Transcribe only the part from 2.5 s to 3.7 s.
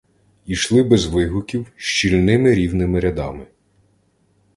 рівними рядами.